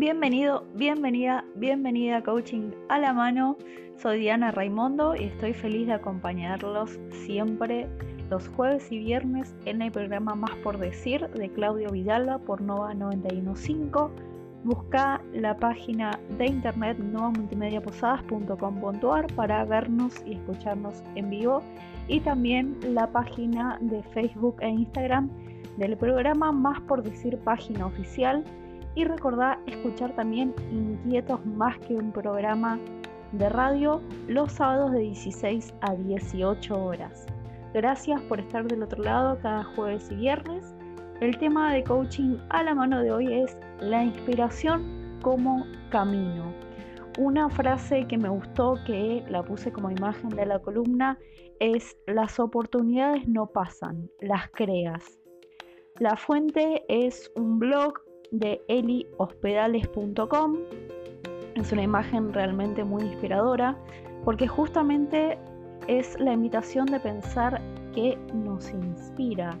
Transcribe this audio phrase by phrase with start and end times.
[0.00, 3.58] Bienvenido, bienvenida, bienvenida a Coaching a la mano.
[3.98, 7.86] Soy Diana Raimondo y estoy feliz de acompañarlos siempre
[8.30, 12.94] los jueves y viernes en el programa Más por Decir de Claudio Villalba por Nova
[12.94, 13.90] 915.
[14.64, 21.60] Busca la página de internet novamultimediaposadas.com.ar para vernos y escucharnos en vivo
[22.08, 25.28] y también la página de Facebook e Instagram
[25.76, 28.42] del programa Más por Decir página oficial
[28.94, 32.78] y recordá escuchar también Inquietos más que un programa
[33.32, 37.26] de radio los sábados de 16 a 18 horas.
[37.72, 40.74] Gracias por estar del otro lado cada jueves y viernes.
[41.20, 46.52] El tema de coaching a la mano de hoy es la inspiración como camino.
[47.18, 51.18] Una frase que me gustó, que la puse como imagen de la columna,
[51.60, 55.18] es las oportunidades no pasan, las creas.
[55.98, 58.00] La fuente es un blog
[58.30, 60.56] de elihospedales.com.
[61.54, 63.76] Es una imagen realmente muy inspiradora
[64.24, 65.38] porque justamente
[65.88, 67.60] es la invitación de pensar
[67.94, 69.58] que nos inspira.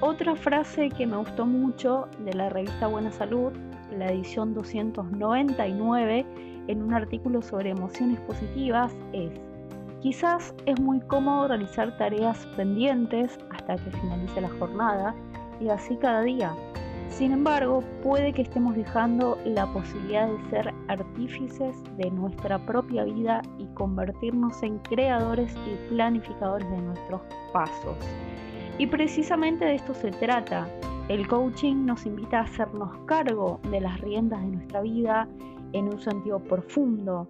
[0.00, 3.52] Otra frase que me gustó mucho de la revista Buena Salud,
[3.96, 6.26] la edición 299,
[6.68, 9.30] en un artículo sobre emociones positivas es,
[10.00, 15.14] quizás es muy cómodo realizar tareas pendientes hasta que finalice la jornada
[15.60, 16.54] y así cada día.
[17.10, 23.42] Sin embargo, puede que estemos dejando la posibilidad de ser artífices de nuestra propia vida
[23.58, 27.20] y convertirnos en creadores y planificadores de nuestros
[27.52, 27.96] pasos.
[28.78, 30.66] Y precisamente de esto se trata.
[31.08, 35.28] El coaching nos invita a hacernos cargo de las riendas de nuestra vida
[35.72, 37.28] en un sentido profundo,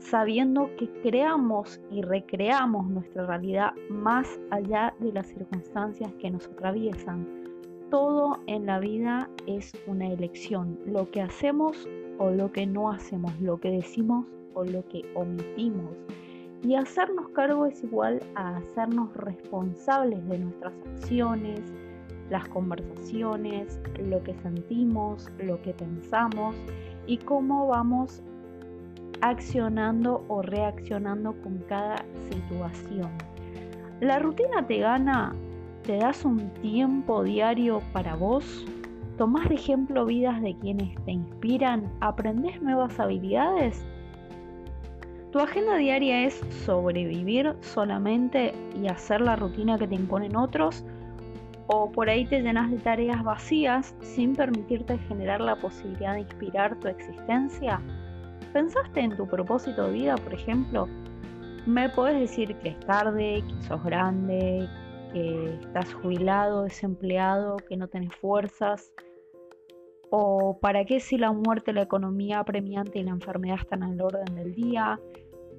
[0.00, 7.43] sabiendo que creamos y recreamos nuestra realidad más allá de las circunstancias que nos atraviesan
[7.90, 10.78] todo en la vida es una elección.
[10.86, 15.90] Lo que hacemos o lo que no hacemos, lo que decimos o lo que omitimos.
[16.62, 21.60] Y hacernos cargo es igual a hacernos responsables de nuestras acciones,
[22.30, 26.56] las conversaciones, lo que sentimos, lo que pensamos
[27.06, 28.22] y cómo vamos
[29.20, 31.96] accionando o reaccionando con cada
[32.30, 33.10] situación.
[34.00, 35.34] La rutina te gana
[35.84, 38.64] ¿Te das un tiempo diario para vos?
[39.18, 41.92] ¿Tomás de ejemplo vidas de quienes te inspiran?
[42.00, 43.84] ¿Aprendés nuevas habilidades?
[45.30, 50.86] ¿Tu agenda diaria es sobrevivir solamente y hacer la rutina que te imponen otros?
[51.66, 56.80] ¿O por ahí te llenas de tareas vacías sin permitirte generar la posibilidad de inspirar
[56.80, 57.78] tu existencia?
[58.54, 60.88] ¿Pensaste en tu propósito de vida, por ejemplo?
[61.66, 64.66] Me puedes decir que es tarde, que sos grande,
[65.14, 68.92] que estás jubilado, desempleado, que no tenés fuerzas?
[70.10, 74.34] ¿O para qué si la muerte, la economía apremiante y la enfermedad están el orden
[74.34, 75.00] del día?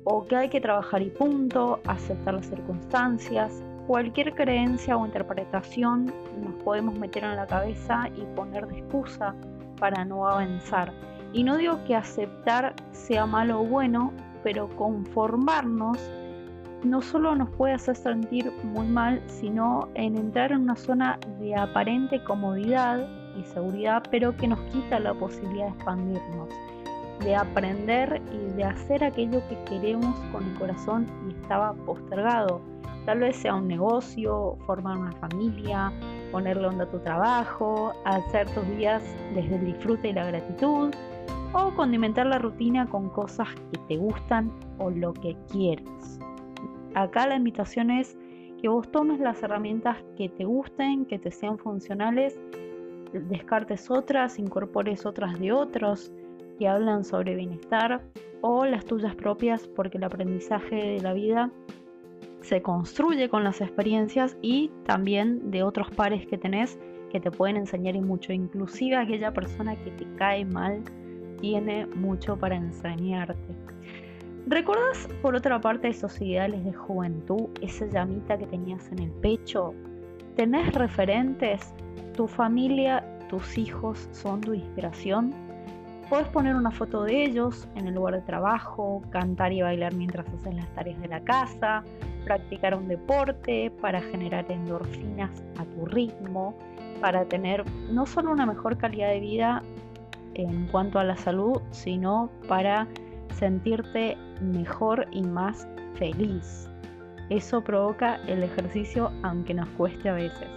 [0.03, 3.63] ¿O que hay que trabajar y punto, aceptar las circunstancias?
[3.87, 6.13] Cualquier creencia o interpretación
[6.43, 9.33] nos podemos meter en la cabeza y poner de excusa
[9.79, 10.91] para no avanzar.
[11.33, 14.11] Y no digo que aceptar sea malo o bueno,
[14.43, 15.97] pero conformarnos
[16.85, 21.55] no solo nos puede hacer sentir muy mal, sino en entrar en una zona de
[21.55, 23.07] aparente comodidad
[23.37, 26.49] y seguridad, pero que nos quita la posibilidad de expandirnos,
[27.21, 32.61] de aprender y de hacer aquello que queremos con el corazón y estaba postergado.
[33.05, 35.91] Tal vez sea un negocio, formar una familia,
[36.31, 39.03] ponerle onda a tu trabajo, hacer tus días
[39.35, 40.91] desde el disfrute y la gratitud,
[41.53, 46.19] o condimentar la rutina con cosas que te gustan o lo que quieres.
[46.95, 48.17] Acá la invitación es
[48.61, 52.39] que vos tomes las herramientas que te gusten, que te sean funcionales,
[53.11, 56.13] descartes otras, incorpores otras de otros
[56.57, 58.01] que hablan sobre bienestar
[58.41, 61.51] o las tuyas propias porque el aprendizaje de la vida
[62.41, 66.79] se construye con las experiencias y también de otros pares que tenés
[67.11, 68.31] que te pueden enseñar y mucho.
[68.31, 70.81] Inclusive aquella persona que te cae mal
[71.41, 73.74] tiene mucho para enseñarte.
[74.47, 79.73] ¿Recuerdas por otra parte esos ideales de juventud, esa llamita que tenías en el pecho?
[80.35, 81.73] ¿Tenés referentes?
[82.15, 85.33] ¿Tu familia, tus hijos son tu inspiración?
[86.09, 90.27] Puedes poner una foto de ellos en el lugar de trabajo, cantar y bailar mientras
[90.27, 91.83] haces las tareas de la casa,
[92.23, 96.55] practicar un deporte para generar endorfinas a tu ritmo,
[97.01, 99.63] para tener no solo una mejor calidad de vida
[100.35, 102.87] en cuanto a la salud, sino para
[103.33, 106.69] sentirte mejor y más feliz.
[107.29, 110.47] Eso provoca el ejercicio aunque nos cueste a veces.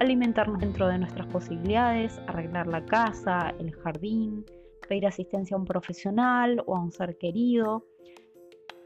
[0.00, 4.44] Alimentarnos dentro de nuestras posibilidades, arreglar la casa, el jardín,
[4.88, 7.84] pedir asistencia a un profesional o a un ser querido.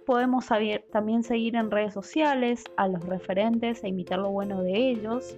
[0.04, 0.48] Podemos
[0.90, 5.36] también seguir en redes sociales a los referentes e imitar lo bueno de ellos.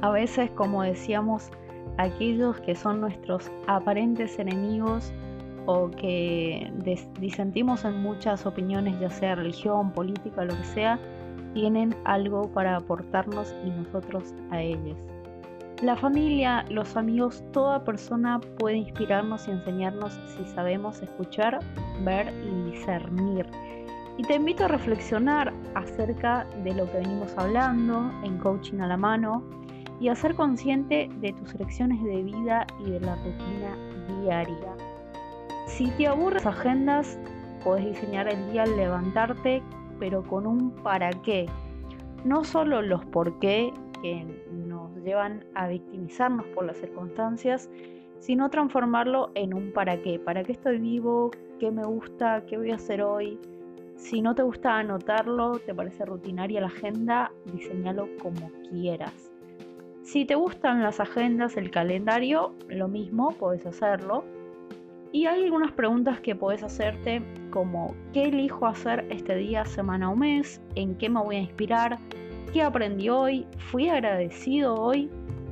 [0.00, 1.50] A veces, como decíamos,
[1.98, 5.12] aquellos que son nuestros aparentes enemigos
[5.66, 6.72] o que
[7.20, 10.98] disentimos en muchas opiniones, ya sea religión, política, lo que sea,
[11.54, 14.96] tienen algo para aportarnos y nosotros a ellos.
[15.82, 21.58] La familia, los amigos, toda persona puede inspirarnos y enseñarnos si sabemos escuchar,
[22.04, 23.46] ver y discernir.
[24.16, 28.96] Y te invito a reflexionar acerca de lo que venimos hablando en Coaching a la
[28.96, 29.42] Mano
[29.98, 33.76] y a ser consciente de tus elecciones de vida y de la rutina
[34.20, 34.91] diaria.
[35.66, 37.18] Si te aburres agendas,
[37.64, 39.62] puedes diseñar el día al levantarte,
[39.98, 41.46] pero con un para qué.
[42.24, 43.72] No solo los por qué
[44.02, 44.26] que
[45.04, 47.68] llevan a victimizarnos por las circunstancias,
[48.18, 50.18] sino transformarlo en un para qué.
[50.18, 51.30] ¿Para qué estoy vivo?
[51.58, 52.44] ¿Qué me gusta?
[52.46, 53.38] ¿Qué voy a hacer hoy?
[53.96, 59.32] Si no te gusta anotarlo, te parece rutinaria la agenda, diseñalo como quieras.
[60.02, 64.24] Si te gustan las agendas, el calendario, lo mismo, puedes hacerlo.
[65.12, 70.16] Y hay algunas preguntas que puedes hacerte como ¿qué elijo hacer este día, semana o
[70.16, 70.58] mes?
[70.74, 71.98] ¿En qué me voy a inspirar?
[72.54, 73.46] ¿Qué aprendí hoy?
[73.58, 75.10] ¿Fui agradecido hoy?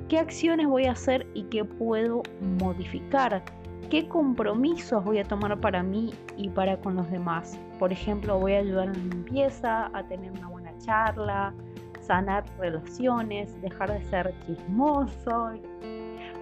[0.09, 2.23] ¿Qué acciones voy a hacer y qué puedo
[2.59, 3.45] modificar?
[3.91, 7.59] ¿Qué compromisos voy a tomar para mí y para con los demás?
[7.79, 11.53] Por ejemplo, voy a ayudar en la limpieza, a tener una buena charla,
[12.01, 15.51] sanar relaciones, dejar de ser chismoso,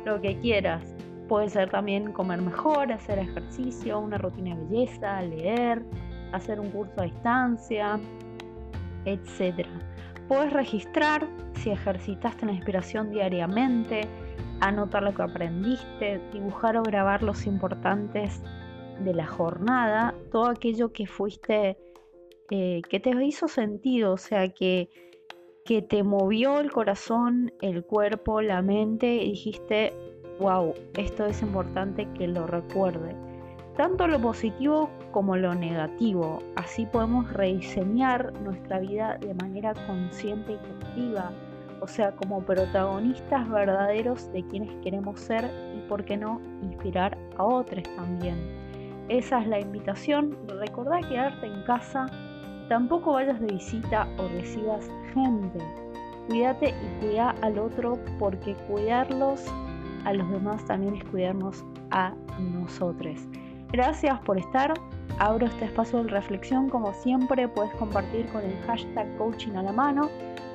[0.04, 0.97] lo que quieras.
[1.28, 5.84] Puede ser también comer mejor, hacer ejercicio, una rutina de belleza, leer,
[6.32, 8.00] hacer un curso a distancia,
[9.04, 9.66] etc.
[10.26, 14.02] Puedes registrar si ejercitaste la inspiración diariamente,
[14.60, 18.42] anotar lo que aprendiste, dibujar o grabar los importantes
[19.00, 21.76] de la jornada, todo aquello que fuiste,
[22.50, 24.88] eh, que te hizo sentido, o sea, que,
[25.64, 29.92] que te movió el corazón, el cuerpo, la mente y dijiste,
[30.38, 33.14] wow, esto es importante que lo recuerde
[33.78, 36.40] tanto lo positivo como lo negativo.
[36.56, 41.30] Así podemos rediseñar nuestra vida de manera consciente y activa,
[41.80, 47.44] o sea, como protagonistas verdaderos de quienes queremos ser y, por qué no, inspirar a
[47.44, 48.36] otros también.
[49.08, 50.36] Esa es la invitación.
[50.48, 52.06] Recordá quedarte en casa,
[52.68, 55.60] tampoco vayas de visita o recibas gente.
[56.26, 59.44] Cuídate y cuida al otro porque cuidarlos
[60.04, 63.28] a los demás también es cuidarnos a nosotros.
[63.72, 64.74] Gracias por estar.
[65.18, 67.48] Abro este espacio de reflexión como siempre.
[67.48, 70.08] Puedes compartir con el hashtag coaching a la mano.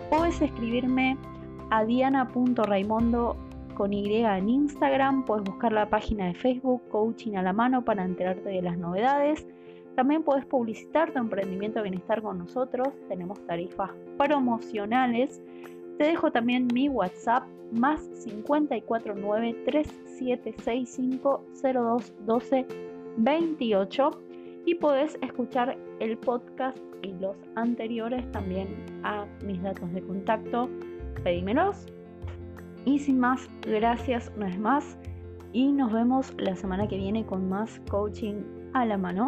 [0.09, 1.17] Puedes escribirme
[1.69, 3.35] a diana.raimondo
[3.75, 5.25] con Y en Instagram.
[5.25, 9.45] Puedes buscar la página de Facebook Coaching a la mano para enterarte de las novedades.
[9.95, 12.89] También puedes publicitar tu emprendimiento bienestar con nosotros.
[13.09, 15.41] Tenemos tarifas promocionales.
[15.97, 22.65] Te dejo también mi WhatsApp más 549 3765 0212
[23.17, 24.11] 28
[24.65, 28.67] y podés escuchar el podcast y los anteriores también
[29.03, 30.69] a mis datos de contacto.
[31.23, 31.85] Pedímelos.
[32.85, 34.97] Y sin más, gracias una vez más
[35.53, 38.41] y nos vemos la semana que viene con más coaching
[38.73, 39.27] a la mano.